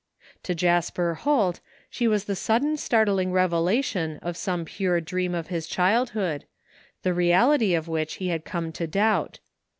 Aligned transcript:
To 0.41 0.55
Jasper 0.55 1.13
Holt 1.13 1.59
she 1.87 2.07
was 2.07 2.23
the 2.23 2.35
sudden 2.35 2.75
startling 2.75 3.31
revela 3.31 3.83
tion 3.83 4.17
of 4.23 4.35
some 4.35 4.65
pure 4.65 4.99
dream 4.99 5.35
of 5.35 5.49
his 5.49 5.67
childhood, 5.67 6.45
the 7.03 7.13
reality 7.13 7.75
of 7.75 7.87
which 7.87 8.15
he 8.15 8.29
had 8.29 8.43
come 8.43 8.71
to 8.71 8.87
doubt. 8.87 9.37